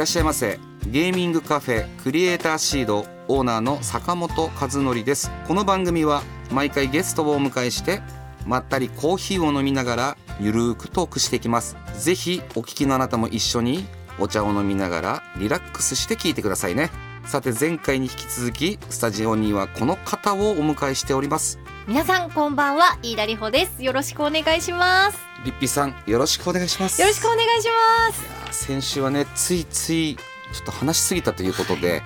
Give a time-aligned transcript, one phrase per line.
[0.00, 0.58] らっしゃいませ。
[0.86, 5.30] ゲーミングカフェクリエイターシードオーナーの坂本和則です。
[5.46, 8.00] この番組は毎回ゲストをお迎えして
[8.46, 11.76] まったりコーヒーを飲みながらゆるーくトークしていきます。
[11.98, 13.84] ぜひお聞きのあなたも一緒に
[14.18, 16.90] お茶を飲みながらリラックスして聞いてくださいね。
[17.26, 21.58] さて前回に引き続きスタジオにはこの方をお迎えしております。
[21.86, 23.84] 皆さんこんばんは飯田里穂です。
[23.84, 25.18] よろしくお願いします。
[25.44, 27.02] リッピーさんよろしくお願いします。
[27.02, 32.02] よろしくお願いします先週はねついついちょっと話しすぎたということで、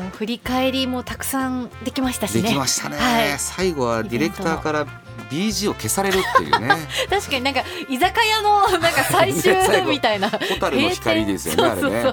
[0.00, 2.42] もう振り返りもたくさんできましたしね。
[2.42, 3.38] できましたね、はい。
[3.38, 4.86] 最後はディレクターから
[5.30, 6.68] BG を消されるっていうね。
[7.08, 9.54] 確かになんか居酒屋のなんか最終
[9.88, 10.28] みたいな。
[10.30, 12.04] 蛍の光ですよねあれね。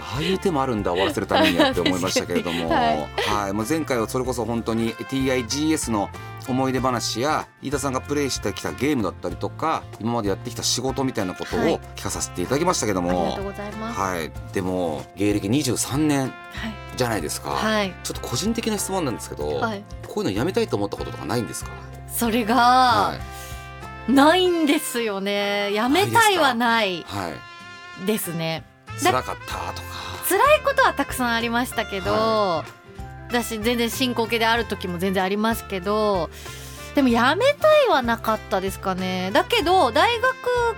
[0.00, 2.76] ああいう手もあるんだ終わらせるためにはって思いましたけれども、は
[3.26, 3.50] はい。
[3.50, 6.10] い、もう前回はそれこそ本当に TIGS の
[6.48, 11.80] 思い出話や飯田さんがプレイしてきたゲームだったりとか今までやってきた仕事みたいなことをはい。
[11.96, 14.00] 聞かさせていただきましたけどありがも、とうございます。
[14.00, 16.32] はい、でも芸歴23年
[16.96, 17.94] じゃないですか、はい。
[18.02, 19.84] ちょっと個人的な質問なんですけど、はい。
[20.06, 21.70] こういうのやめたいと思ったこととかないんですか、
[22.10, 23.18] それはが
[24.08, 24.12] い。
[24.12, 25.72] ないんですよね。
[25.72, 27.32] やめたいはないは
[28.02, 28.64] い、ですね。
[29.02, 29.88] 辛かったとか。
[30.28, 32.64] 辛いことはたくさんありましたけど、は
[33.28, 36.30] 私全然進行形である時も全然ありますけど
[36.94, 39.30] でもやめたいはなかったですかね。
[39.32, 40.34] だけど大学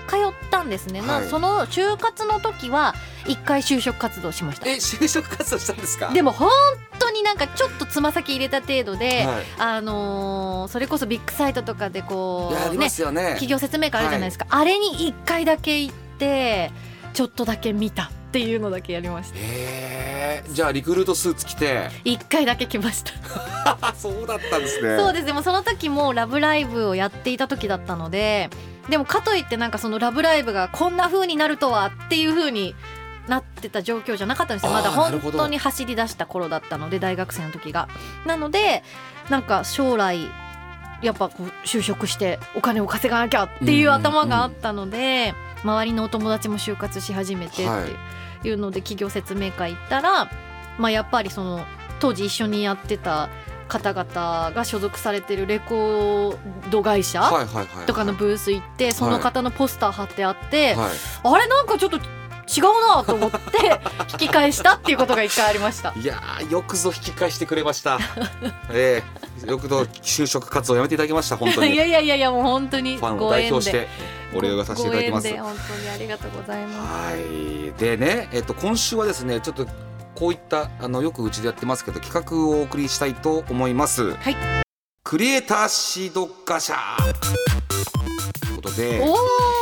[0.09, 1.29] 通ったんですね、なはい。
[1.29, 2.95] その就活の時は
[3.27, 4.69] 一回就職活動しました。
[4.69, 6.11] え就職活動したんですか？
[6.13, 6.51] でも本
[6.99, 9.45] 当になんかちょっとつま先入れた程度で、はい。
[9.59, 13.23] あのーそれこそビッグサイトとかでこうねますよね。
[13.31, 16.71] 企業説明会あるじゃないですか、あれに一回だけ行って
[17.13, 19.37] ちょっとだけ見たっていうのだけやりました。
[19.39, 21.89] へえじゃあリクルートスーツ着て。
[22.05, 23.13] 一回だけ来ました。
[23.81, 24.97] あ そうだったんですね。
[24.99, 25.27] そうです。
[25.27, 28.51] でもその時も「ラブライブ!」をやっていた時だったので
[28.89, 32.75] でもかといってなんかその「ラブライブ!」がこんな風になるとはっていう風に
[33.31, 34.73] なってた状況じゃなかったんですよ。
[34.73, 37.89] まだ本当に走り出した頃だったので大学生の時が。
[38.27, 38.83] なので
[39.31, 40.27] なんか将来
[41.01, 45.33] やっぱこう就職してお金を稼がなきゃっていう頭があったので、
[45.63, 47.69] 周りのお友達も就活し始めてっ
[48.43, 50.31] ていうので企業説明会行ったら、
[50.79, 51.65] まあ、やっぱりその
[52.01, 53.29] 当時一緒にやってた
[53.69, 56.37] 方々が所属されてるレコー
[56.71, 57.23] ド会社
[57.87, 60.91] とかのブース行ってその方のポスター貼ってあって、はい。
[61.23, 62.01] あれなんかちょっと
[62.57, 62.65] 違う
[62.97, 63.39] なと思って
[64.13, 65.95] 引き返したっていうことが一回ありました。
[65.97, 67.99] いやーよくぞ引き返してくれました。
[68.73, 69.03] え
[69.47, 71.73] えよくぞ就職活動やめていただきました本当に。
[71.75, 72.97] いやいやいやいやもう本当に。
[72.97, 73.89] ファンを代表して
[74.35, 75.29] お礼をさせていただきます。
[75.29, 77.13] 本当にありがとうございます。
[77.13, 77.73] はい。
[77.79, 79.67] でね、えっと、今週はですねちょっと
[80.15, 84.15] こういったあのよくうちでやってますけど企画をお送りしたいと思います。
[84.15, 84.37] はい。
[85.05, 89.60] クリエイターシードガシャということでおお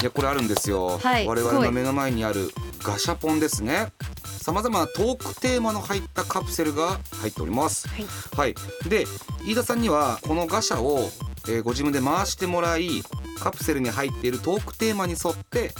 [0.00, 1.26] いやこれあるんですよ、はい。
[1.26, 2.50] 我々の目の前にある
[2.82, 3.92] ガシャポンですね。
[4.24, 7.88] さまざまなトークテーマの入ったカプセルが入っております。
[7.88, 8.06] はい。
[8.36, 8.54] はい。
[8.88, 9.06] で
[9.44, 11.10] 飯田さんにはこのガシャを、
[11.48, 13.02] えーご自分で回してもらい
[13.40, 15.72] カプセルに入っているトークテーマに沿って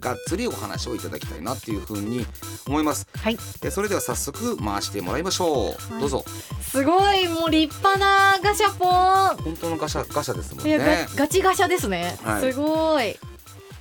[0.00, 2.26] がっつりお話をいただきたいなっていうふうに
[2.66, 3.06] 思います。
[3.18, 3.38] はい。
[3.60, 6.00] でそれでは早速回してもらいましょう、い。
[6.00, 6.24] どうぞ。
[6.62, 9.36] すごいもう立派なガシャポン。
[9.44, 10.78] 本当のガシャガシャですもんね。
[10.78, 12.52] ガガチガシャですね、はい。
[12.52, 13.18] すごい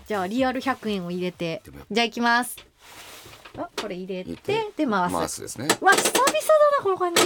[0.10, 1.62] じゃあリアル100円を入れて。
[1.92, 2.58] じゃあいきます。
[3.56, 4.72] あこれ入れて。
[4.76, 5.16] で回す。
[5.16, 5.68] 回すですね。
[5.82, 7.22] わ久々だなこの感じ。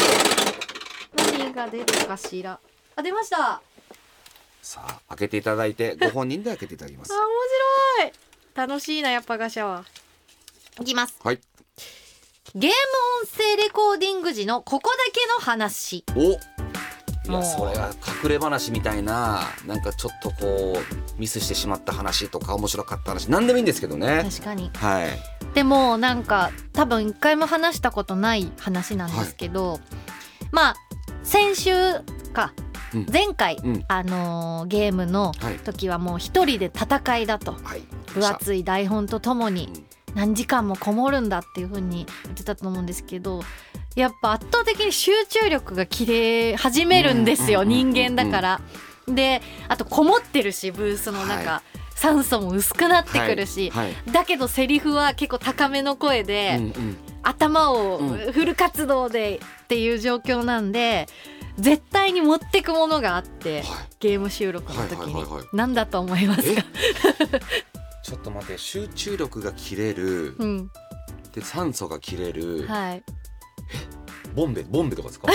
[1.15, 2.59] 何が出るかしら。
[2.97, 3.51] あ出ました。
[3.53, 3.61] あ
[4.61, 7.13] さあ開けていただいてご本人で開けていただきます。
[7.13, 7.19] 面
[8.01, 8.11] 白い。
[8.53, 9.85] 楽しいなやっぱガシャは。
[10.81, 11.15] いきます。
[11.23, 11.39] はい。
[12.53, 12.75] ゲーム
[13.21, 16.03] 音声レコーディング時のここだけの話。
[16.17, 16.37] お
[17.25, 17.91] いやそれは
[18.23, 24.23] 隠れ話みたいななんかちょっとこうミスしてしまった話とか面白かった話何でもいいんですけどね。
[24.29, 24.69] 確かに。
[24.75, 25.09] はい。
[25.53, 29.79] でもなんか多分一回も話したことない話なんですけど、
[30.51, 30.75] まあ
[31.23, 31.71] 先週
[32.33, 32.53] か、
[32.93, 33.05] うん。
[33.11, 33.85] 前回、うん。
[33.87, 35.59] あのーゲームのはい。
[35.59, 37.53] 時はもう一人で戦いだと。
[37.53, 37.81] はい。
[38.13, 39.83] 分厚い台本とともにうん。
[40.15, 43.41] 何時間もこもるんだっていう風に言ってたと思うんですけど
[43.95, 48.61] やっぱ圧倒的に集中力が切れ始めるんですよ人間だから。
[49.07, 51.61] であとこもってるしブースの中、は
[51.95, 53.93] 酸素も薄くなってくるし、はい。
[54.11, 56.97] だけどセリフは結構高めの声で、うんうん。
[57.21, 61.07] 頭をうんフル活動でっていう状況なんで
[61.57, 63.65] 絶対に持ってくものがあってはい。
[63.99, 65.03] ゲーム収録の時に。
[65.03, 65.47] はいはいはいはい。
[65.53, 66.55] 何だと思いますえ？
[66.55, 66.63] か、
[68.03, 70.35] ちょっと待って集中力が切れる。
[70.39, 70.71] うん。
[71.33, 72.65] で酸素が切れる。
[72.67, 73.03] はい、
[74.33, 75.27] ボンベボンベとかですか？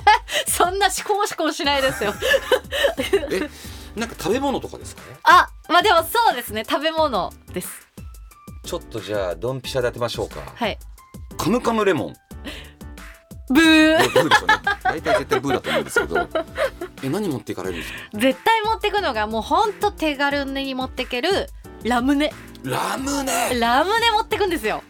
[0.48, 2.14] そんな思考思考しないですよ。
[3.30, 3.48] え
[3.98, 5.02] なんか食べ物とかですか？
[5.24, 6.64] あまあでもそうですね。
[6.68, 7.68] 食べ物です。
[8.64, 10.40] ちょっとじゃあドンピシャで当てましょうか。
[10.54, 10.78] はい。
[11.36, 12.14] カムカムレモン。
[13.48, 13.98] ブー。
[14.12, 14.54] ブーですよね。
[14.82, 16.28] 大体絶対ブーだと思うんですけど。
[17.04, 17.98] え何持っていかれるんですか？
[18.14, 21.48] 絶対持ってくのがもうほんと手軽に持ってける
[21.84, 22.32] ラムネ。
[22.64, 23.58] ラムネ。
[23.60, 24.82] ラムネ持ってくんですよ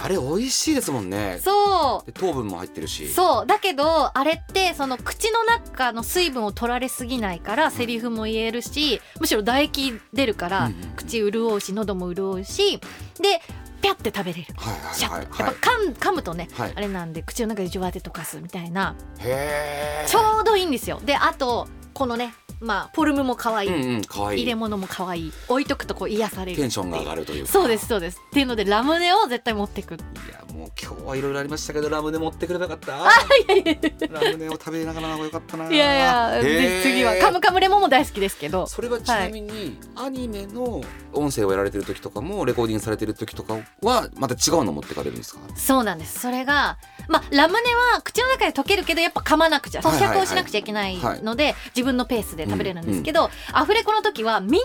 [0.00, 1.40] あれ美味しいですもんね。
[1.42, 2.06] そう。
[2.06, 3.08] で糖分も入ってるし。
[3.08, 3.46] そう。
[3.46, 12.78] だけどあれってその口の中の水分を取られすぎないからセリフも言えるしむしろ唾液出るから口潤うし喉も潤うし
[13.20, 13.40] で
[13.80, 14.54] ピャって食べれる。
[14.56, 14.74] はい
[15.04, 16.72] はいはいやっぱ噛む噛むとねはい。
[16.74, 18.94] あれなんで口の中でジュワって溶かすみたいな。
[19.18, 21.00] へえちょうどいいんですよ。
[21.04, 24.42] であとこのねまあフォルムも可愛い、うんうん可愛い。
[24.42, 25.32] 入れ物も可愛い。
[25.48, 27.52] 置いとくとこう癒されるテンションが上がるというか。
[27.52, 28.20] そうですそうです。
[28.28, 29.94] っていうのでラムネを絶対持ってく。
[29.94, 29.98] い
[30.32, 32.92] やもう今日はいろいろありましたけどラムネ持ってくれなかった？
[34.10, 35.70] ラムネを食べながらよかったな。
[35.70, 35.98] いいやい
[36.36, 38.66] やで次はカムカムレモンも大好きですけど。
[38.66, 40.82] それはちなみに、アニメの
[41.12, 45.40] 音声をやられてる時とかもレコーディングされてる時とかはまた違うの持ってかれるんですか？
[45.56, 46.20] そうなんです。
[46.20, 46.76] それが
[47.08, 54.58] まあラムネは口の中で溶けるけどやっぱ噛まなくちゃ咀嚼をしなくちゃいけないので、自分のペースで食べれるんですけど、アフレコの時はみんな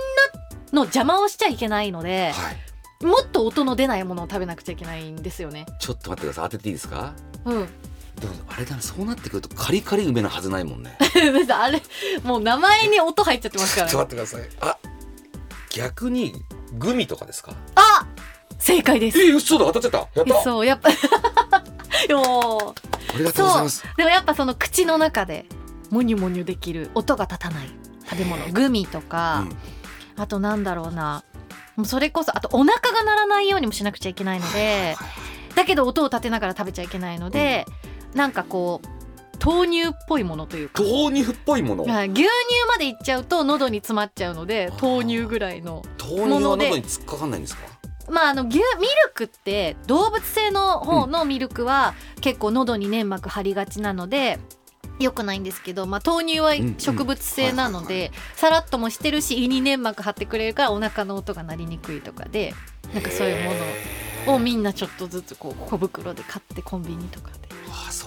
[0.73, 2.57] の邪魔をしちゃいけないのではい。
[3.05, 5.65] もっと音の出ないものを食べなくちゃいけないんですよね。
[5.77, 6.49] ちょっと待ってください。
[6.49, 7.13] 当てていいですか？
[7.43, 7.53] うん、
[8.15, 10.97] でもあれだなそうなってくるとカリカリ梅のはずないもんね。
[11.53, 11.81] あれ
[12.23, 14.09] もう名前に音入っちゃってますからちょっね。
[14.11, 14.69] と待ってください。
[14.71, 14.77] あ
[15.69, 16.33] 逆に
[16.73, 17.53] グミとかですか？
[17.75, 18.07] あ
[18.57, 19.19] 正解です。
[19.19, 19.97] え嘘だ当たっちゃった。
[19.97, 20.41] やった。
[20.43, 20.89] そうやっぱ
[22.09, 22.75] よ
[23.13, 23.83] ありがとうございます。
[23.97, 25.45] でもやっぱその口の中で
[25.89, 27.67] モニュモニュできる音が立たない。
[28.05, 28.45] 食べ物。
[28.51, 29.47] グミとか、
[30.17, 31.23] あとなんだろうな。
[31.75, 34.95] もうそれこそあとお腹が鳴らないようにもしなくちゃいけないので
[35.55, 37.65] だけど音を立てながら食べちゃいけないので、
[38.13, 38.87] なんかこう
[39.43, 40.83] 豆乳っぽいものというか。
[40.83, 41.83] 豆乳っぽいもの？
[41.83, 42.09] はい。
[42.09, 42.29] 牛乳
[42.67, 47.63] までいっちゃうと喉に詰まっちゃうので豆乳ぐらいの豆乳は喉に突っかかんないんですか？
[48.09, 48.65] まああの牛ミル
[49.13, 54.39] クって動物性の方のミルクは結構喉に粘膜張りがちなので
[54.99, 62.53] 良くないんですけど、まあ、豆乳は植物性なのでさらっともしてるし胃に粘膜張ってくれるからお腹の音が鳴りにくいとかで
[62.93, 63.51] なんかそういうも
[64.27, 67.52] のをみんなちょっとずつこう小袋で買ってコンビニとかで。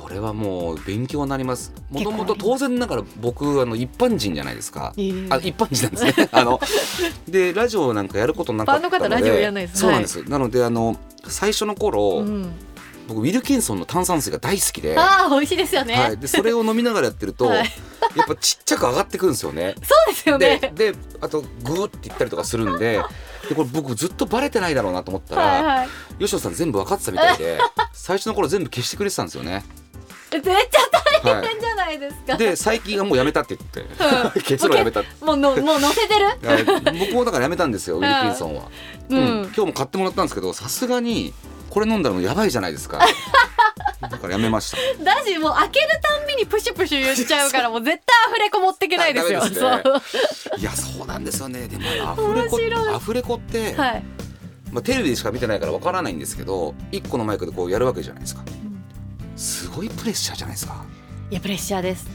[0.07, 1.73] あそれはもう勉強になります。
[1.91, 4.93] もともと当然ながら僕あの一般人じゃないですか。
[4.97, 6.29] えーあ一般人なんですね。
[6.33, 6.61] あの
[7.29, 8.97] でラジオなんかやることなかったので。
[8.97, 12.53] 一般の方ラジオやらないですそうなんです、なのであの最初の頃、うん、
[13.09, 17.73] 僕ウィルキンソンの炭酸水が大好きで,、ああ美味しいですよね、はい、でそれを飲みながらやってると、はい。
[18.15, 19.75] やっぱちっちゃく上がってくるんですよね。
[19.83, 20.73] そうですよね。
[20.75, 23.03] でであとグーっていったりとかするんで。
[23.49, 25.89] でこれ僕ずっとバレてないだろうなと思ったら、はいはい。
[26.19, 27.59] 吉野さん全部分かってたみたいで
[27.93, 29.65] 最初の頃全部消してくれてたんですよね。
[30.33, 30.53] めっちゃ
[31.25, 33.85] 大は変じゃないですか、い、で最近はもうやめたって言って。
[34.43, 36.27] 結論やめたもうのもう乗せてる？
[36.47, 36.99] はい。
[36.99, 38.65] 僕もだからやめたんですよウィルキンソンは、
[39.09, 39.43] うん、うん。
[39.45, 41.33] 今日も買ってもらったんですけどさすがに
[41.71, 42.99] これ飲んだらもうやばいじゃないですか。
[44.01, 45.05] だからやめました。
[45.05, 49.43] だしもう開けるたんびにプシュプシュ言っちゃうからもう絶対アフレコ持ってけないですよ。
[49.43, 49.83] すそう。
[50.59, 51.67] いやそうなんですよね。
[51.67, 52.59] でもアフレコ
[52.95, 54.05] アフレコって、はい。
[54.73, 58.43] まあ、テレビでしか見てないからわからないんですけど一個のマイクでこうやるわけじゃないですか
[59.37, 60.85] すごいプレッシャーじゃないですか。
[61.31, 62.09] いやプレッシャーです。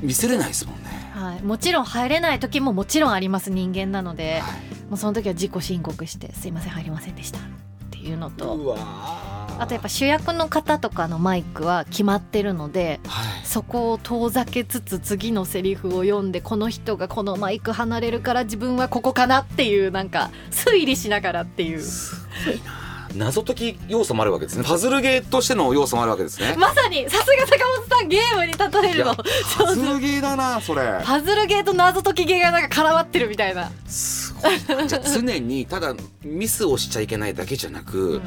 [0.00, 1.42] 見せれないですもんね、はい。
[1.42, 4.60] もちろん入れない時ももちろんあります人間なので、はい。
[4.88, 7.38] もうその時は自己申告してすいません入りませんでした。
[7.38, 7.42] っ
[7.90, 13.00] ていうのと、あとやっぱ主役の方とかのマイクは決まってるので。
[13.06, 13.46] はい。
[13.48, 21.80] そこを遠ざけつつ次のセリフを読んでこの人がこのマイク離れるから自分はここかなっていうなんか推理しながらっていう。
[21.80, 22.87] すごいな
[23.18, 24.64] 謎解き要素もあるわけですね。
[24.64, 26.54] パズルゲーとしての要素もあるわけですね。
[26.56, 29.14] まさにさすが坂本さんゲームに例えるの。
[29.58, 31.00] パズルゲーだなそれ。
[31.04, 34.76] パズルゲーと謎解きゲーがなんか絡まってるみたいな、すごい。
[34.76, 38.22] なじゃあ常にただミスをしちゃいけないだけじゃなく、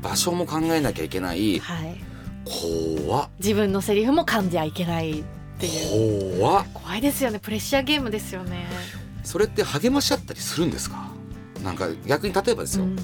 [0.00, 1.58] 場所も考えなきゃいけない。
[1.58, 1.96] はい、
[2.44, 3.28] 怖っ。
[3.40, 5.24] 自分のセリフも噛んじゃいけないっ
[5.58, 6.40] ていう。
[6.40, 6.66] 怖っ。
[6.72, 7.40] 怖いですよね。
[7.40, 8.64] プレッシャーゲームですよね、
[9.24, 11.04] それって励まし合ったりするんですか？
[11.64, 12.96] なんか逆に例えばですよ、うん、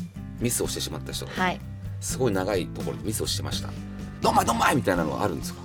[0.42, 1.25] ミスをしてしまった人。
[1.26, 1.61] がはい。
[2.00, 3.70] すごい長いところでミスをしてました
[4.20, 5.61] 「どんまいどんまい!」みたいなのはあるんですか？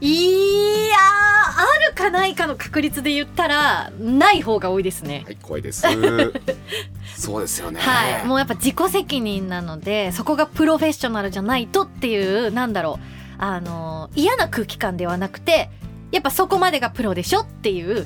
[0.00, 5.24] いやーあるかないかの確率で言ったらない方が多いですね。
[5.26, 5.82] はい怖いです。
[7.16, 7.80] そうですよね。
[7.80, 13.18] はい、もうやっぱ自己責任なのでそこがプロフェッショナルじゃないとっていうなんだろう。
[13.40, 15.70] あの嫌な空気感ではなくて
[16.10, 18.04] やっぱそこまでがプロでしょっていう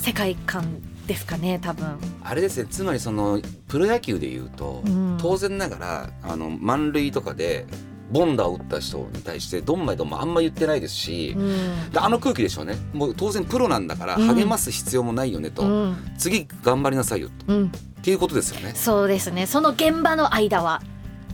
[0.00, 1.98] 世界観ですかね多分。
[2.22, 5.18] あれですねつまりそのプロ野球でいうと、うん。
[5.20, 7.66] 当然ながらあの満塁とかで
[8.10, 11.90] ボンダーを打った人に対してどんまいどんまいあんま言ってないですし、うん。
[11.90, 12.76] であの空気でしょうね。
[12.92, 14.26] もう当然プロなんだからうん。
[14.26, 15.96] 励ます必要もないよねと、うん。
[16.18, 17.52] 次頑張りなさいよと。
[17.52, 18.72] うん、っていうことですよね。
[18.74, 19.46] そうですね。
[19.46, 20.82] その現場の間は。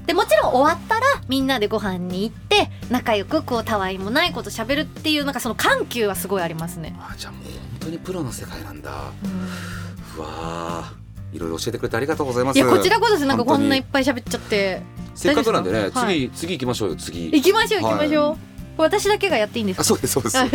[0.07, 6.97] でもちろん終わったらみんなでご飯に行って仲良くこうたわいもないこと喋るっていうなんかその緩急はすごいありますね。
[6.99, 7.52] あじゃあもう本
[7.85, 9.13] 当にプロの世界なんだ。
[9.25, 10.19] うん。
[10.19, 12.57] うわーいろいろ教えてくれてありがとうございます。
[12.57, 13.27] いやこちらこそです。
[13.27, 14.83] なんかこんないっ本ぱい喋っちゃって。
[15.15, 16.07] せっかくなんでね、大丈夫ですか？
[16.07, 17.31] 次次行きましょうよ次。
[17.31, 18.39] 行きましょう行きましょう、はい。
[18.79, 19.81] 私だけがやっていいんですか？
[19.83, 20.39] あそうですそうです。
[20.39, 20.47] あ。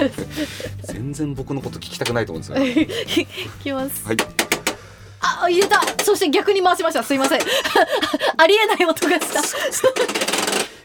[0.93, 2.87] 全然僕のこと聞きたくないと思うんですよ、ね。
[3.05, 4.05] 行きます。
[4.05, 4.17] はい。
[5.19, 5.81] あ入れた。
[6.03, 7.03] そして逆に回しました。
[7.03, 7.39] すいません。
[8.37, 9.41] ありえない音がした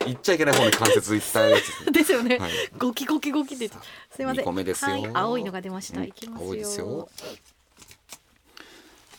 [0.06, 1.84] 言っちゃいけない方に関節いったやつ。
[1.92, 2.50] ですよね、はい。
[2.78, 3.68] ゴキゴキゴキって。
[3.68, 4.38] すいません。
[4.38, 4.90] 二個目ですよ。
[4.92, 5.10] はい。
[5.12, 6.46] 青いのが出ました、うんいきますよ。
[6.48, 7.08] 青いですよ。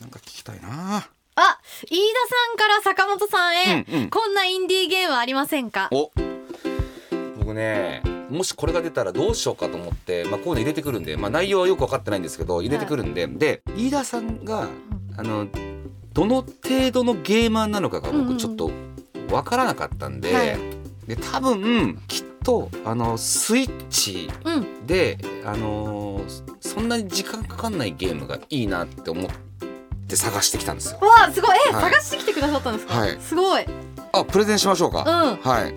[0.00, 1.08] なんか聞きたいな。
[1.36, 4.10] あ飯田さんから坂本さんへ、うんうん。
[4.10, 5.88] こんなインディーゲームありませんか？
[5.90, 6.12] お。
[7.38, 14.68] 僕ねもしこれが出たらどうしようかと思って、まあ、こういうの入れてくるんで、まあ、内容はよく分かってないんですけど入れてくるんで、で飯田さんが
[15.16, 15.46] あの
[16.12, 18.70] どの程度のゲーマーなのかがうんうん僕ちょっと
[19.28, 20.58] 分からなかったんで,、はい
[21.06, 24.86] で多分きっとあのスイッチうん。
[24.86, 26.22] で、あの
[26.60, 29.26] そんなに時間かかんないゲームがいいなって思っ
[30.08, 30.98] て探してきたんですよ。
[31.00, 31.56] わあすごい。
[31.70, 31.92] え、はい。
[31.92, 33.18] 探してきてくださったんですか、はい。
[33.20, 33.64] すごい。
[34.12, 35.04] あプレゼンしましょうか。
[35.06, 35.50] うん。
[35.50, 35.74] はい。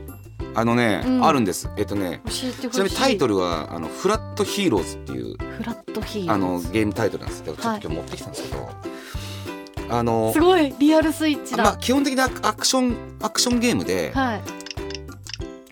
[0.56, 1.26] あのね、うん。
[1.26, 1.70] あるんです。
[1.78, 2.44] えっとねち
[2.78, 8.70] なみにタイトルはあのフラットヒーローズっていうフラットヒーローあのゲームタイトルなんですけど、ちょっと今日持ってきたんですけど、
[9.90, 10.74] あのすごい。
[10.80, 14.42] リアルスイッチだ、まあ基本的なアクションアクションゲームで、はい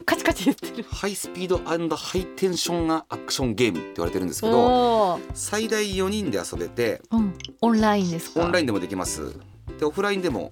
[0.05, 0.83] カチカチ言ってる。
[0.83, 7.33] ハイスピードハイテンションなアクションゲームって言われてるんですけど、最大4人で遊べて、うん。
[7.61, 8.41] オンラインですか？
[8.41, 9.33] ンオンラインでもできます。
[9.79, 10.51] でオフラインでも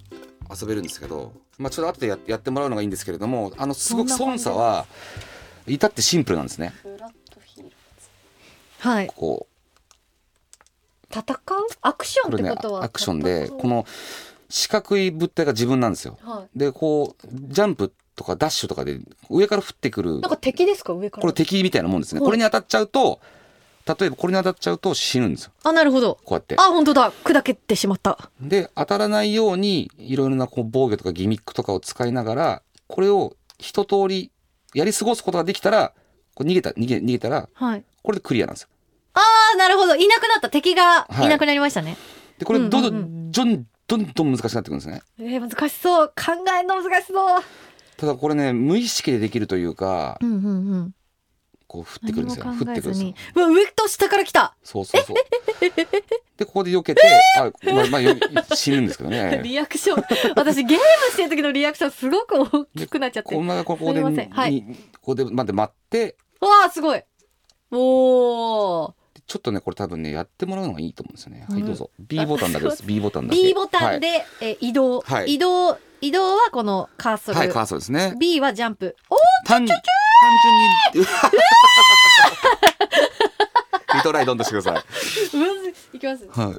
[0.50, 4.44] 遊べるんですけど、まあちょっと後でややってもらうのがいいんですけれども、あのすごくそんな感じ？
[4.44, 4.86] 操作は
[5.66, 6.72] 至ってシンプルなんですね。
[8.80, 9.06] はい。
[9.14, 9.54] こう。
[11.14, 11.36] 戦う？
[11.80, 12.82] アクションってことは？
[12.82, 13.86] アクションでこの
[14.48, 16.18] 四角い物体が自分なんですよ。
[16.22, 20.10] はでこうジャンプとかダッシュとかで上から降ってくる。
[20.10, 20.92] いなんか敵ですか？
[20.92, 21.20] 上から。
[21.22, 22.20] これ敵みたいなもんですね。
[22.20, 22.26] はい。
[22.26, 23.20] これに当たっちゃうと
[23.86, 25.52] 例えばこれに当たっちゃうと死ぬんですよ。
[25.62, 26.18] あなるほど。
[26.24, 26.54] こうやって。
[26.58, 26.62] あ。
[26.62, 27.12] 本当だ。
[27.24, 28.30] 砕けてしまった。
[28.40, 34.30] で当たらないようにいろいろなこう防御とかギミックとかを使いながらこれを一通り
[34.74, 35.92] やり過ごすことができたら
[36.34, 37.84] こう逃げた逃げ逃げたらはい。
[38.02, 38.68] これでクリアなんですよ。
[39.14, 39.94] あーなるほど。
[39.96, 41.26] いなくなった敵がはい。
[41.26, 41.96] いなくなりましたね、
[42.38, 42.94] でこれどんどうんうん
[43.28, 43.32] ん。
[43.32, 45.02] どんどんどん難しくなってくるんですね。
[45.18, 46.08] えー、難しそう。
[46.08, 47.42] 考えるの難しそう
[47.96, 50.94] ただこれね無意識でできるというかうんうんうん
[51.66, 52.44] こう降ってくるんですよ。
[52.46, 53.14] 降ってくるんですよに。
[53.34, 55.16] うわ上と下から来たそうそうそう。
[56.36, 57.00] でここで避けて、
[57.38, 58.14] あまあまあよ
[58.54, 59.40] 死ぬんですけどね。
[59.42, 60.04] リアクション
[60.36, 67.02] 私ゲームしてる時のリアクションすごく大きくなっちゃってこんなここではいにここでまで待ってわあすごい
[67.70, 68.92] おー
[69.26, 71.46] ちょっとねこれ多分ねやってもらうのがいいと思うんですよね。
[71.48, 71.90] はいうんどうぞ。
[71.98, 72.84] B ボタンだけです。
[72.84, 73.42] B ボタンだけ。
[73.42, 78.14] B ボタンはいで、えー移動、はい移動移動はこのカーソル、はい、カーソルですね。
[78.20, 78.94] B はジャンプ。
[79.08, 79.78] お単単
[80.92, 81.08] 純に
[83.94, 84.82] リトライどんどんしてください。
[85.94, 86.54] いいきますはい。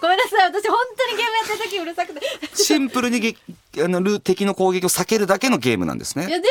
[0.00, 1.26] ごめんなさい私本当にゲー！
[1.30, 3.36] ムやってる時うるさくていやシンプルにげ
[3.84, 5.78] あのル敵の攻撃を避けるだけのゲー！
[5.78, 6.26] ムなんですね。
[6.26, 6.48] でも難し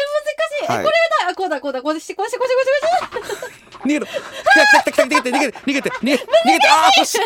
[0.70, 4.06] い、はいえこれだあこうだこうだこうでしてこうしてこうしてこうしてこうして逃げろ。
[4.06, 7.20] 来た来た来た逃げて逃げて逃げて逃げて逃げてああ惜しい。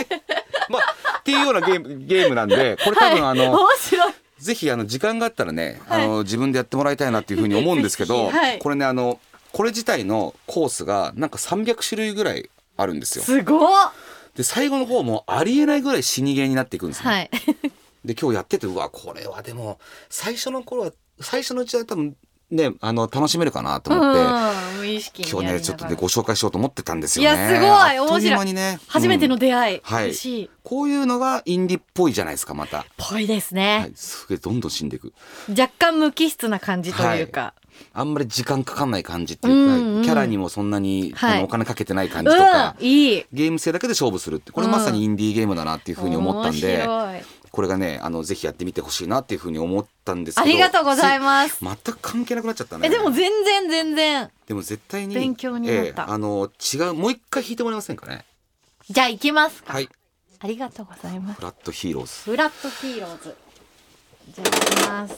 [0.69, 0.81] まあ
[1.19, 4.13] っていうようなゲームゲームなんでこれ多分あの、面白い。
[4.39, 6.03] ぜひあの時間があったらね、はい。
[6.03, 9.19] あの自分でやってもらいたいなっていうふうに思うんですけど、 これねあの
[9.51, 13.23] これ自体のコースがなんか300種類ぐらいあるんですよ。
[13.23, 13.69] すごっ。
[14.35, 17.09] で最後の方もありえないぐらい死にゲーになっていくんですね。
[17.09, 17.29] はい。
[18.03, 19.79] で今日やっててうわこれはでも
[20.09, 20.91] 最初の頃は
[21.21, 22.17] 最初のうちは多分
[22.53, 24.63] ねあの楽しめるかなと思って。
[25.31, 27.37] 今日ねちょっとねご紹介しようと思ってたんですよね。
[27.37, 27.99] いやすごい。
[27.99, 28.53] 面白い。
[28.53, 28.79] ね。
[28.87, 30.49] 初めてのうん出会い、はい。
[30.63, 32.85] こういうのがインディっぽいじゃないですかまた。
[32.97, 35.13] ぽいですはねい、、すげえどんどん死んでいく。
[35.49, 37.53] 若干無機質な感じというか、
[37.93, 43.25] あんまり時間かかんない感じっていうか、キャラにもそんなに、のお金かけてない感うんじとか、いい。
[43.33, 46.87] ゲーム性だけで勝負するってこれまさにインディーゲームだなっていうふうに思ったんで、
[47.53, 50.49] これがねあのぜひやってみてほしいなっていうふうに思ったんですけど。
[50.49, 51.57] ありがとうございます。
[51.57, 52.87] す全く関係なくなっちゃったね。
[52.87, 54.31] えでも全然全然。
[54.47, 55.81] でも絶対に勉強になった。
[55.83, 58.25] ええあの違うもう一回弾いてもらえませんかね。
[58.89, 59.89] じゃあ行きますか、はい。
[60.39, 61.35] ありがとうございます。
[61.35, 62.31] フラットヒーローズ。
[62.31, 63.35] フラットヒーローズ。
[64.33, 65.13] じゃあ行きます。
[65.13, 65.15] ん？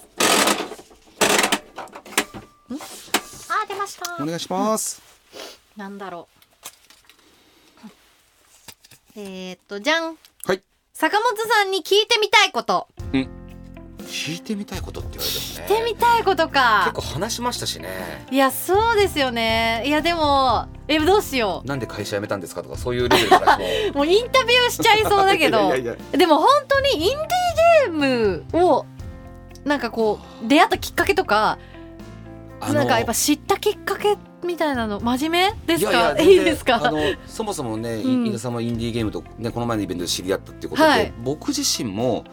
[3.53, 4.21] あ出ました。
[4.21, 5.01] お願いします、
[5.77, 6.27] なんだろ
[7.85, 7.89] う。
[9.15, 10.07] えー、っとじゃん。
[10.07, 10.15] はい
[10.97, 12.87] 坂本さんに聞いてみたいこと。
[14.07, 15.65] 聞いてみたいことって言われてもね。
[15.67, 17.89] 聞いてみたいこと結か構話しましたしね。
[18.31, 19.83] いやそうですよね。
[19.85, 23.93] いやでもえどうしよなんで会社辞めたんですかとかそういうレベルの話もう。
[23.99, 25.65] もうインタビューしちゃいそうだけど。
[25.67, 28.85] いやいやいやでも本当にインディーゲームを
[29.65, 31.57] なんかこう出会ったきっかけとか
[32.71, 36.19] なんかやっぱ知ったきっかけみたいなの真面目ですか？
[36.19, 36.85] いいですか？
[36.87, 38.27] あのそもそもね、うん。
[38.27, 41.13] 飯田さんもインディーゲームと、ね、この前のイベントで知り合ったっていうことで、はい。
[41.23, 42.23] 僕自身も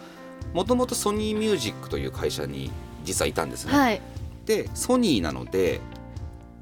[0.55, 2.71] もともとソニーミュージックという会社に
[3.05, 3.73] 実はいたんですね。
[3.73, 4.01] はい、
[4.47, 5.81] でソニーなので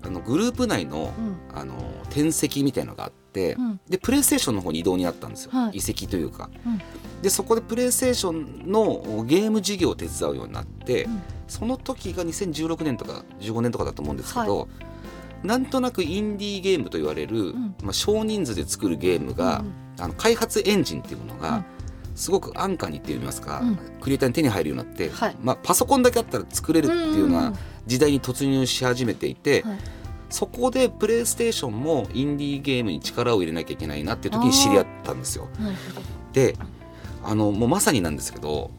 [0.02, 1.36] あのグループ内のうん。
[1.52, 3.80] あの転籍みたいのがあって、うん。
[3.88, 5.76] でプレイステーションの方に移動になったんですよ、はい。
[5.76, 6.50] 移籍というか。
[6.66, 6.80] うん。
[7.22, 11.22] でそこでプレイステーションのゲーム事業を手伝うようになって、うん。
[11.46, 14.68] その時が2016年とか15年とかだと思うんですけど、
[15.42, 17.74] なんとなくインディーゲームと言われる、ん。
[17.82, 19.64] まあ、少人数で作るゲームが、
[19.98, 21.40] あの開発エンジンっていうものうん。
[21.40, 21.64] が
[22.14, 23.76] すごく安価にって言いますか、うん。
[24.00, 25.36] クリエイターに手に入るようになって、はい。
[25.42, 27.58] まあ、パソコンだけあったら作れるっていうよううんうなん。
[27.86, 29.78] 時代に突入し始めていて、はい。
[30.28, 35.48] そこでプレイステーションもインディーゲームに力を入れなきゃいけないなっていう時に知り合ったんですよ。
[36.32, 36.56] で
[37.24, 38.70] あのもうまさになんですけど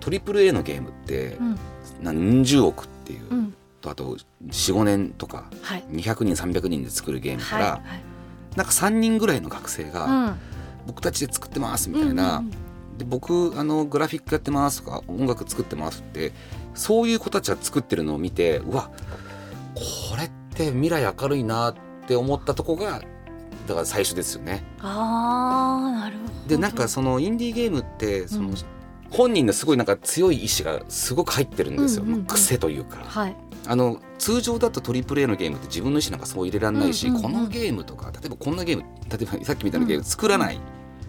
[0.00, 1.58] AAA のゲームってうん。
[2.02, 5.84] 何十億っていう、うんとあと45年とかはい。
[5.90, 7.80] 200人300人で作るゲームから、はい
[8.56, 10.34] なんか3人ぐらいの学生が、はい
[10.86, 12.52] 僕たちで作ってますみたいな、うんうん
[12.98, 16.32] で僕あのグラフィックやってますとか音楽作ってますって
[16.74, 18.90] そういう子たちが作ってるのを見てうわ
[19.74, 21.74] これって未来明るいなっ
[22.06, 23.00] て思ったとこが
[23.66, 24.62] だから最初ですよね。
[24.80, 26.48] あーなるほど。
[26.48, 28.54] でなんかそのインディーゲームってその、うん
[29.12, 32.20] 本人のすごいなんか強い意志がすごく入ってるんですよ、うんうんうん。
[32.22, 32.98] まあ癖というか。
[33.04, 33.36] はい。
[33.64, 37.16] あの通常だとトリプル A のゲームって自分の意思なんかそう入れられないし、うんうん。
[37.18, 40.58] うんこのゲームとか例えばこんなゲーム例えばさっきみたいなゲーム作らない、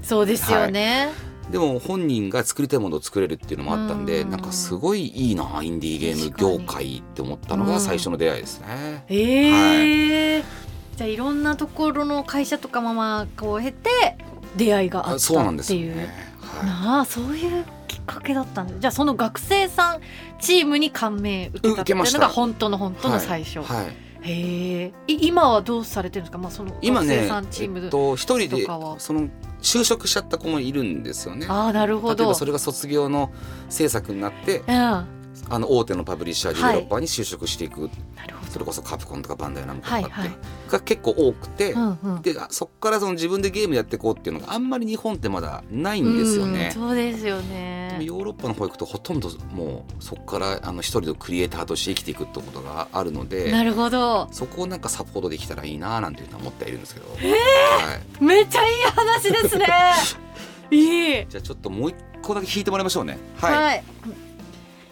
[0.03, 1.09] そうですよね、
[1.49, 4.29] でも本人が作りたいものを作れるっていうのもあったんで、うん。
[4.29, 9.05] なんかすごいいいなインディーゲーム業界って思ったのが最初の出会いですね。
[9.09, 10.43] ええ
[10.97, 14.17] じゃあいろんなところの会社とかままこう経て
[14.55, 16.13] 出会いがあったそうなんですっていう、よね。
[16.39, 16.65] はい。
[16.67, 17.65] なあそういう
[18.03, 20.01] かけだったんですじゃあその学生さん
[20.39, 22.19] チームに感銘受けたっていうの受けました。
[22.19, 23.85] が本当の本当の最初、はい、
[24.21, 24.93] へえ。
[25.07, 26.37] い今はどうされてるんですか？
[26.37, 28.99] まあその今ね学生さんチームで、えっと、一人でとかは。
[28.99, 29.29] その
[29.61, 31.47] 就職しちゃった子もいるんですよね。
[31.49, 32.15] ああなるほど。
[32.15, 33.31] 例えばそれが卒業の
[33.69, 34.67] 制作になってうん。
[34.67, 35.07] な
[35.49, 37.89] あの大手のパブリッシャーディベロッパーに就職していく、る
[38.35, 40.37] ほそれこそカプコンとかバンダイナムコとかって、はいはい。
[40.69, 42.21] が結構多くて、どうんうん。
[42.21, 46.71] であそこからその自分でゲームやっていこうっていうのがあんまり日本ってまだないんですよね。
[46.75, 46.81] うん。
[46.81, 54.27] そうですよでもねヨーロッパの方行くとほとんどもうそこからあの一人のクリエイターとして生きていくってことがあるのでなるほど。
[54.31, 59.65] そこをなんかサポートできたらいいななんていうのは思ってはいるんですけど、はい、めっちゃいい話ですね。
[60.71, 61.25] いい。
[61.27, 63.17] じゃあちょっともう一個だけ弾いてもらいましょうね。
[63.39, 63.83] はい、はい。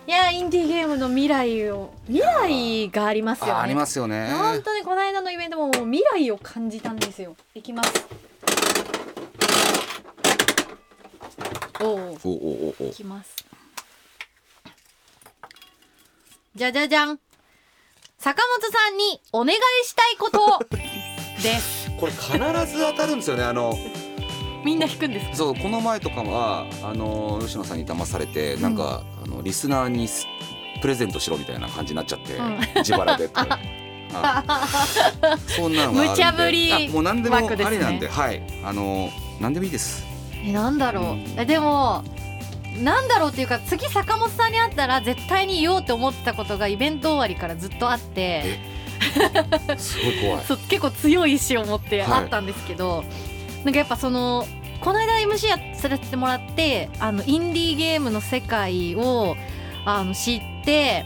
[0.08, 3.52] いやインディーゲームの未来を未来がありますよね。
[3.54, 4.30] あありますよね。
[4.32, 7.36] 本当にこの間のイベントももう未来を感じたんですよ。
[7.54, 8.08] いきます。
[11.80, 13.46] おお、おおおおいきます。
[16.56, 17.20] じゃじゃじゃん。
[18.18, 20.66] 坂本さんにお願いしたいこと
[21.42, 21.92] です。
[22.00, 22.34] これ必
[22.72, 23.44] ず当たるんですよね。
[23.44, 23.74] あの
[24.63, 25.36] みんな弾くんですか？
[25.36, 30.28] そうこの前とかはあの吉野さんに騙されてなんか、あのリスナーにす
[30.82, 32.60] プレゼントしろみたいな感じになっちゃって、うん。
[32.78, 33.26] 自腹で。
[33.26, 33.34] っ て。
[34.13, 34.43] あ
[35.47, 38.41] そんなのが無茶ぶりあもう何でもありなんで、はい。
[38.63, 40.06] あの何でもいいです。
[40.43, 42.04] えなんだろう、うでも
[42.78, 48.60] なんだろうっていうか次坂本さんに会ったら絶対に言おうって思ってたことがイベント終わりからずっとあって。
[49.78, 50.43] すごい怖い。
[50.47, 53.04] そう結構強い意志を持ってはいあったんですけど、
[53.63, 54.45] なんかやっぱその
[54.82, 59.36] この間 MC やさせてもらってあのインディーゲームの世界を
[59.86, 61.06] あの知って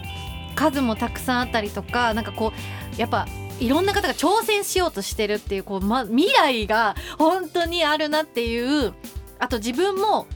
[0.55, 2.53] 数もたくさんあったりとかなんかこ
[2.97, 3.27] うやっぱ
[3.59, 8.93] いろんな方が挑戦しようとしてるっていうこう、ま、未来が本当にあるなっていう
[9.39, 10.27] あと自分も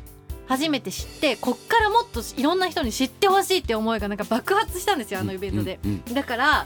[0.47, 5.79] 初めて知ってこっからもっといろんな人に知ってほしいって思いがなんか爆発したんですよあのイベントで。
[6.13, 6.65] だからあ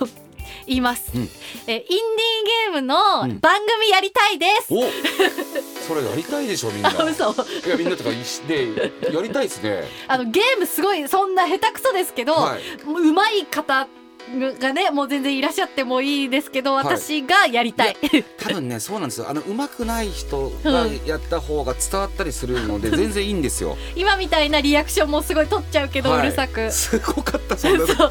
[0.00, 0.08] の
[0.66, 1.28] 言います、うん。
[1.66, 4.82] えインディーゲームのうん番組やりたいです、お。
[5.88, 6.90] それやりたいでしょみんな。
[6.90, 8.16] いやみんなとかで
[9.12, 9.84] やりたいですね。
[10.08, 12.84] あのゲームすごいそんな下手くそですけど、はい。
[12.84, 13.88] もううまい方
[14.60, 16.84] がねもう全然いらっしゃってもいいですけどはい。
[16.84, 17.96] 私がやりたい、
[18.38, 19.28] 多分ねそうなんですよ。
[19.28, 23.76] あの上手くない人がやった方が伝わったりするので全然いいんですよ。
[23.96, 26.20] 今みたいなリアクションもすごい取っちゃうけど、はい。
[26.20, 26.70] うるさく。
[26.70, 28.10] すごかったそんな そう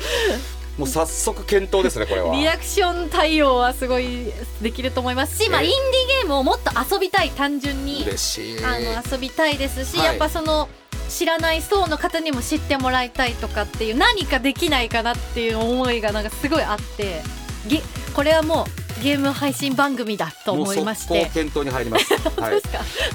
[0.80, 2.34] もう早速検討ですねこれは。
[2.34, 8.64] リアクション対応はすごいできると思いますし、まあ、えインディーゲームをもっと遊びたい単純に嬉しい。
[8.64, 10.06] あの遊びたいですし、はい。
[10.06, 10.70] やっぱその
[11.10, 17.24] 知らない層の方にも知ってもらいたいとかっていう何かできないかなっていう思いがなんかすごいあって
[17.68, 17.82] ゲ
[18.16, 21.14] これはもうゲーム配信番組だと思いまして。
[21.14, 21.34] もう速攻。
[21.34, 22.14] 検討に入ります。
[22.40, 22.62] はい。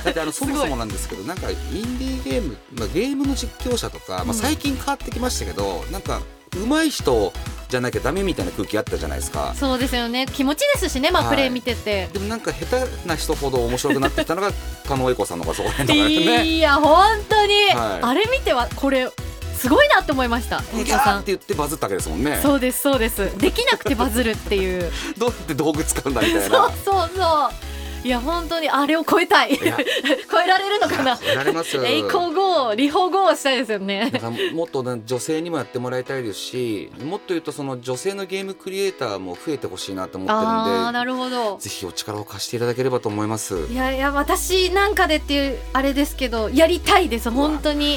[0.05, 4.35] だってあのそもそもなんですけどなんかインディーゲーム、まあ、ゲームの実況者とか、まあ、うん。
[4.35, 6.21] 最近変わってきましたけど、なんか
[6.55, 7.33] 上手い人
[7.69, 9.55] じゃなきゃダメみたいな空気あったじゃないですか。
[9.57, 12.09] そうですよね気持ちですしね、まあ、はいプレイ見てて。
[12.13, 14.51] でもなんか下手な人ほど面白くなってきたのが
[14.87, 16.45] 加納恵子さんのがそこら辺だからね。
[16.45, 19.11] いや本当に、はいあれ見てはこれ
[19.57, 22.39] すごいなって思いましたギ太田さんって言ってバズったわけですもんね。
[22.43, 26.71] そうですそうですできなくてバズるっていう どうやって道具使うんだみたいそうな。
[26.85, 27.74] そうそう
[28.05, 29.57] いや本当にあれを超えたい。
[29.59, 31.17] 超えられるのかな？
[31.17, 31.75] 超えられます。
[31.75, 31.85] よ。
[31.85, 34.13] 栄光号リホ号したいですよね。
[34.53, 40.47] もっとね女性にもやってもらいたいですしもっと言うとその女性のゲームクリエイターも増えてほしいなと思ってるんで
[40.85, 41.57] ああなるほど。
[41.59, 43.67] ぜひお力を貸していただければと思います。
[43.71, 47.95] いやいや私なんかでっていうあれですけどやりたいです本当に。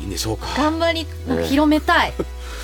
[0.00, 0.46] いいんでしょうか。
[0.56, 2.12] 頑張りな広めたい。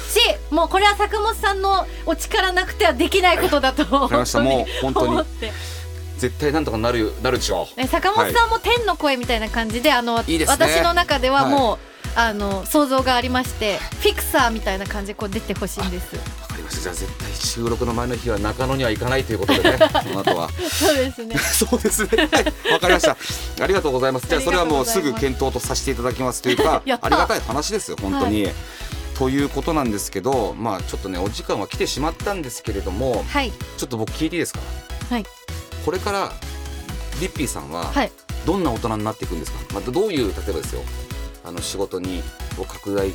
[0.09, 0.20] し
[0.51, 5.53] もうこれは坂本さんのお力なくてはできないことだと思って
[6.18, 7.81] 絶対なんとかなるなるでしょう。
[7.81, 11.79] え坂本さんも天の声みたいな感じで、あのいいですね私の中ではもう、
[12.16, 16.83] あの想像がありましてフィクサーみたいな感じでこう出てほしいんですわかりました。
[16.83, 19.79] じゃあ絶対収録の前の日は中野には行かないということでね。
[20.03, 20.48] その後は。
[20.70, 22.29] そうですね そうですね。
[22.31, 23.16] はいわかりました。
[23.62, 24.27] ありがとうございます。
[24.29, 28.48] じゃあそれはもうすぐ検討とさせていただきますというかありがたい話ですよ本当に。
[29.18, 34.61] ということなんですけど、まあちょっとねお時間は来てしまったんですけれども、はいちょっと僕聞いていいですか？
[35.11, 35.24] はい
[35.85, 36.33] これから
[37.20, 38.12] リッピーさんははい
[38.47, 39.59] どんな大人になっていくんですか？
[39.75, 40.83] まあどういう例えばですよ。
[41.44, 42.23] あの仕事に
[42.59, 43.12] を拡大違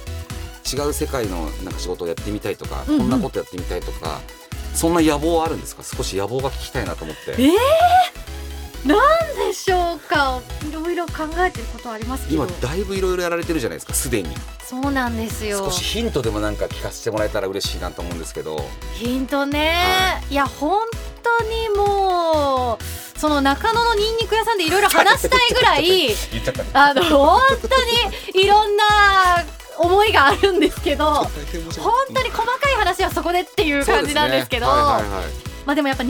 [0.88, 4.22] う世界のなんか仕事をやってみたいとか、うんうんこんなことやってみたいとか。
[4.76, 5.84] そんな野望はあるんですか？
[5.84, 7.32] 少し野望が聞きたいなと思って。
[7.32, 9.00] えー、なん
[9.36, 10.40] でしょうか？
[10.70, 14.30] いろいろ考えてることありますけど今だいぶいろいろやられてるじゃないですかすでに
[14.64, 18.60] そうなんですよ少しヒントでもなんか聞かせてもらえたら嬉しいなと思うんですけど
[18.94, 19.76] ヒントね、
[20.30, 21.09] い、や本当
[21.44, 26.16] にもうその中野のニンニク屋さんでいろいろ話したいぐらい
[26.74, 28.84] あの本当にいろんな
[29.78, 31.06] 思いがあるんですけど
[31.80, 35.24] 本当に細かい話はそこでっていう感じなんですけどはいはいはい。
[35.66, 36.08] まあでもやっぱ23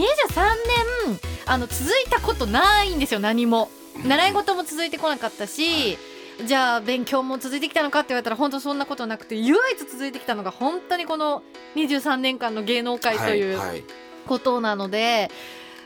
[1.08, 3.70] 年あの続いたことないんですよ何も。
[4.06, 5.98] 習い事も続いてこなかったし
[6.46, 11.44] じゃあ勉強も続いてきたのかって言われたら本当そんなことなくて唯一続いてきたのが本当にこの
[11.76, 13.84] 23年間の芸能界というはいはい
[14.28, 15.32] ことなので、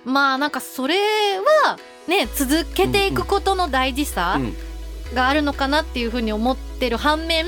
[0.05, 0.95] まあなんかそれ
[1.65, 4.53] はね続けていくことの大事さうん
[5.13, 7.45] があるのかなっていうふうに思ってる反面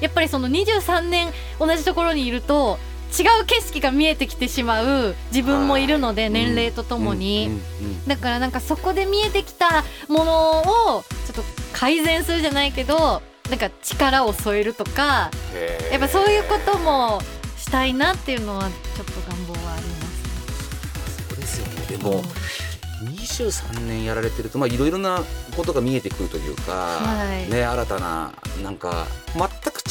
[0.00, 2.78] やっぱりその23年同じところにいると
[3.16, 6.30] 違う景色が見えてきてしまう自分もいるのではい。
[6.30, 7.60] 年齢とともに、
[8.06, 10.60] だからなんかそこで見えてきたもの
[10.96, 11.42] をちょっと
[11.74, 15.30] 改善するじゃないけどなんか力を添えるとか
[15.90, 17.20] やっぱそういうことも
[17.58, 18.68] したいなっていうのはちょ
[19.02, 19.91] っと願望はあります。
[22.02, 22.22] も
[23.02, 25.22] 23年やられてるとまあいろいろな
[25.56, 29.48] ことが見えてくるというか、はいね新たななんか全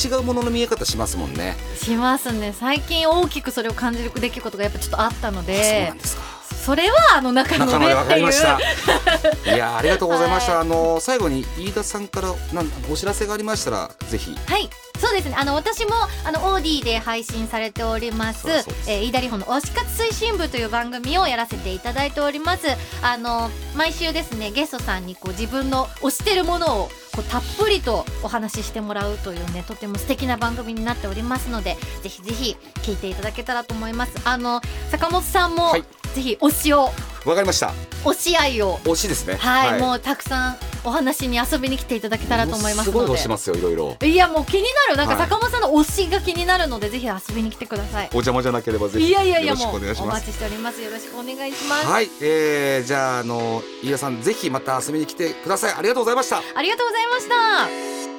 [0.10, 1.56] く違うものの見え方しますもんね。
[1.76, 6.21] しますね最近大きくそれを感じる出来事がやっぱちょっとあったのあそうでなんですか。
[6.62, 8.60] それはあの中野でわでっていうかりました。
[9.54, 10.56] いやありがとうございました。
[10.56, 14.36] はあの最後に飯田さんからなんお知らせがありましたらぜひ。
[14.45, 14.69] はい
[15.02, 15.36] そうですね。
[15.36, 15.92] あの私も
[16.24, 18.48] あのオーディで配信されております。
[18.88, 22.68] えー、飯田里穂の推し活推進部という番組をやらせていただいております。
[23.02, 34.14] あの毎週ですねゲストさんにこう自分の推してるものをこうたっぷりとお話ししてもらうというねとても素敵な番組になっておりますのでぜひぜひ聞いていただけたらと思います。
[34.24, 34.62] あの
[34.92, 36.89] 坂本さんも、はいぜひ推しを
[37.26, 37.74] わかりました。
[38.04, 39.36] 推し愛を推しですね。
[39.36, 43.97] はい、もうたくさんお話に遊びに来ていただけたらと思いますすごいので推しますよいろいろ。
[44.02, 48.08] いやもう気になるなんかはい坂本さんの推しが気になるのでぜひ遊びに来てください。
[48.12, 50.26] お邪魔じゃなければぜひいやいやいやよろしもうくお願いしますお待。
[50.26, 50.82] ちしております。
[50.82, 51.86] よろしくお願いします。
[51.86, 55.74] はい、えー、じゃああの飯田さんぜひまた遊びに来てください。
[55.74, 56.41] ありがとうございました。
[56.56, 58.11] ありがとうございました。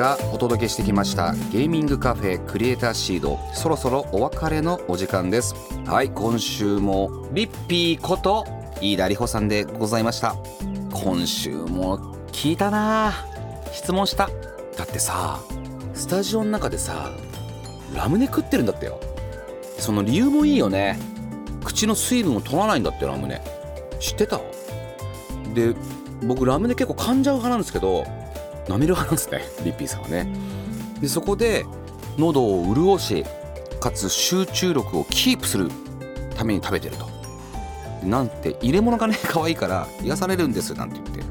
[0.00, 3.38] がお届けしてきましたゲーミングカフェクリエイターシード。
[3.52, 5.54] そろそろお別れのお時間です。
[5.84, 8.46] はい今週もリッピーこと
[8.80, 10.36] 飯田里穂さんでございました。
[10.90, 11.98] 今週も
[12.32, 13.12] 聞いたな。
[13.72, 14.30] 質問した。
[14.74, 15.38] だってさ
[15.92, 17.10] スタジオの中でさ
[17.94, 18.98] ラムネ食ってるんだってよ。
[19.78, 20.98] その理由もいいよね。
[21.62, 23.42] 口の水分を取らないんだってラムネ。
[24.00, 24.40] 知ってた？
[25.52, 25.74] で
[26.26, 28.06] 僕ラムネ結構噛んじゃう派なんですけど
[28.70, 30.26] 舐める派なんですねリッピーさんはね。
[31.00, 31.66] でそこで
[32.18, 33.24] 喉を潤し
[33.80, 35.70] かつ集中力をキープする
[36.36, 37.08] ために食べてると。
[38.04, 41.22] なんて入れ物がね可愛いから癒されるんですなんて言って。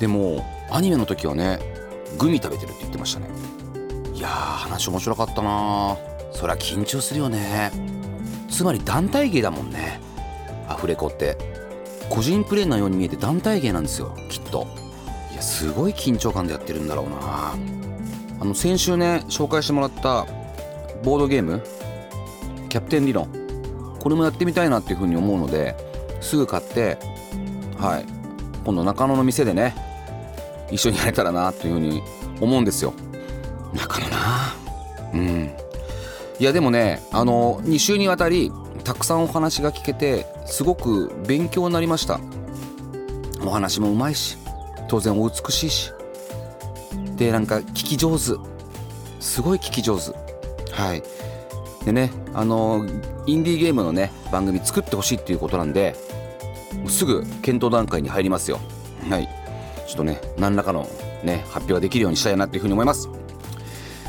[0.00, 1.60] でもアニメの時はね
[2.18, 3.28] グミ食べてるって言ってましたね。
[4.14, 5.96] いやー話面白かったな。
[6.32, 7.70] そりゃ緊張するよね。
[8.50, 10.00] つまり団体芸だもんね。
[10.68, 11.52] アフレコって。
[12.10, 14.66] 個人プレーのように見えて団体芸なんですよきっと
[15.36, 17.54] やすごい緊張感でやってるんだろうな。
[18.40, 20.26] あの先週ね紹介してもらった
[21.02, 21.62] ボードゲーム
[22.68, 23.28] キャプテン理論
[24.00, 25.74] これもやってみたいなっていうふうに思うので
[26.20, 26.98] すぐ買って
[27.78, 28.04] はい。
[28.64, 29.74] 今度中野の店でね
[30.70, 32.02] 一緒にやれたらなというふうに
[32.40, 32.92] 思うんですよ。
[33.72, 34.54] 中野な。
[35.12, 35.50] うん。
[36.38, 38.50] いやでもねあの2週にわたり
[38.82, 42.20] たくさんお話が聞けてすごく勉強になりました。
[43.44, 44.38] お話もうまいし。
[44.88, 45.92] 当然お美しいし。
[47.16, 48.36] でなんか聞き上手。
[49.20, 50.12] すごい聞き上手。
[50.72, 51.02] はい。
[51.84, 52.84] でねあの
[53.26, 55.94] インディーゲームのね番組作ってほしいっていうことなんで
[56.88, 58.60] すぐ検討段階に入りますよ。
[59.08, 59.28] はい。
[59.86, 60.88] ちょっとね何らかの
[61.22, 63.08] ね発表ができるようにしたいなっていうふうに思います。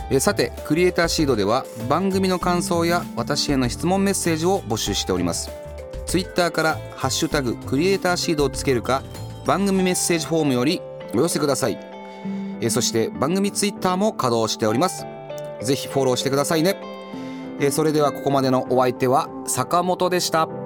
[0.09, 5.49] えさてクリエイターシードでは番組の感想や私への質問メッセージを募集しております。
[6.05, 9.01] ツイッターから「ハッシュタグクリエイターシード」をつけるか
[9.45, 10.81] 番組メッセージフォームより
[11.13, 11.77] お寄せください。
[12.61, 15.05] えそして番組ツイッターも稼働しております。
[15.61, 16.75] ぜひフォローしてくださいね。
[17.59, 20.64] えそれではここまでのお相手は坂本でした。